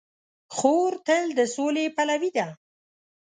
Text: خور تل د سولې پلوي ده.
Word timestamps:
خور 0.55 0.91
تل 1.05 1.25
د 1.37 1.39
سولې 1.55 1.85
پلوي 1.95 2.31
ده. 2.37 2.47